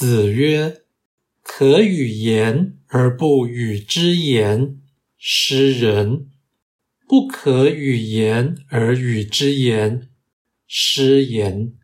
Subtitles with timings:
[0.00, 0.80] 子曰
[1.44, 4.80] ：“可与言而不与之言，
[5.18, 6.30] 失人；
[7.06, 10.08] 不可与言而与之言，
[10.66, 11.74] 失言。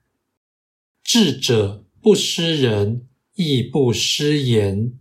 [1.05, 4.99] 智者不失人，亦不失言。”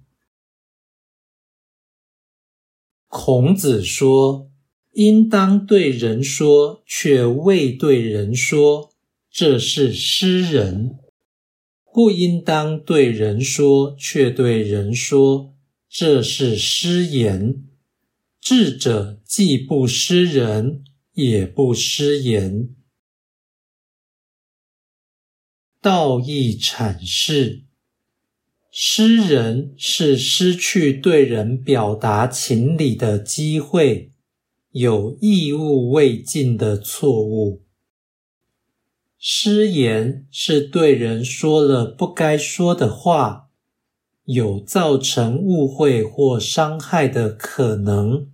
[3.08, 4.52] 孔子说
[4.92, 8.94] ：“应当对人说，却未对人说，
[9.32, 11.00] 这是失人；
[11.96, 15.56] 不应当对人说，却对人说，
[15.88, 17.64] 这是失言。
[18.42, 20.84] 智者既不失人，
[21.14, 22.76] 也不失言。”
[25.80, 27.64] 道义阐释。
[28.70, 34.12] 失人是失去对人表达情理的机会，
[34.72, 37.65] 有义务未尽的错误。
[39.28, 43.50] 失言是对人说了不该说的话，
[44.26, 48.32] 有造成误会或伤害的可能。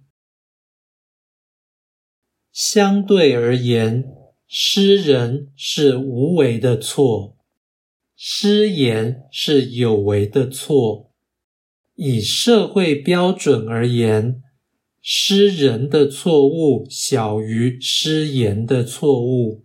[2.51, 4.03] 相对而言，
[4.45, 7.37] 失人是无为的错。
[8.17, 11.09] 失言是有为的错，
[11.95, 14.43] 以社会标准而言，
[15.01, 19.63] 失人的错误小于失言的错误；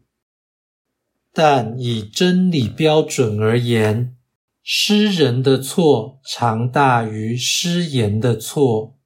[1.39, 4.17] 但以真理标准而言，
[4.63, 8.97] 失人的错常大于失言的错。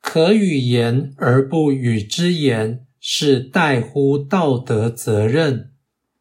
[0.00, 5.72] 可与言而不与之言，是代乎道德责任。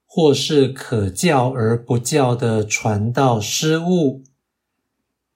[0.05, 4.21] 或是可教而不教的传道失误，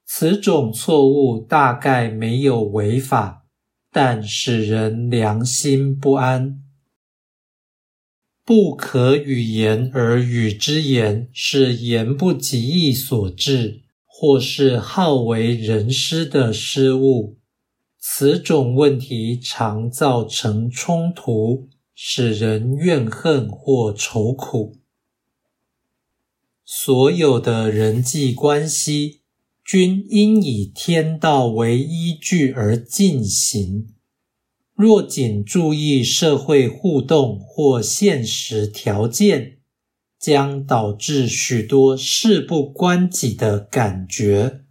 [0.05, 3.45] 此种错误大概没有违法，
[3.91, 6.61] 但使人良心不安。
[8.47, 17.35] 不可与言而与之言，是言不及义所致，或是好为人师的失误。
[17.99, 21.67] 此种问题常造成冲突。
[21.99, 24.77] 使人怨恨或愁苦。
[26.63, 29.21] 所有的人际关系
[29.65, 33.95] 均应以天道为依据而进行。
[34.77, 39.57] 若仅注意社会互动或现实条件，
[40.19, 44.61] 将导致许多事不关己的感觉，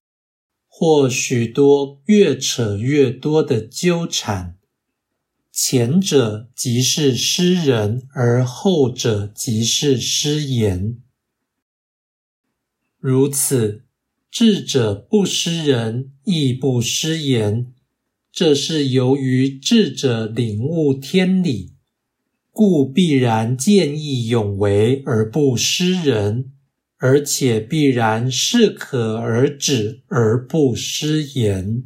[0.69, 4.57] 或许多越扯越多的纠缠。
[5.51, 10.99] 前者即是失人，而后者即是失言。
[13.01, 13.83] 如此，
[14.31, 17.73] 智者不失人，亦不失言。
[18.37, 21.73] 这是由于智者领悟天理，
[22.51, 26.53] 故必然见义勇为而不失人，
[26.99, 31.85] 而且必然适可而止而不失言。